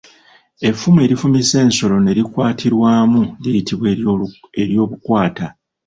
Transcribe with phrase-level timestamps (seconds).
[0.67, 3.87] Effumu erifumise ensolo ne likwatirwamu liyitibwa
[4.61, 5.45] eryobukwata.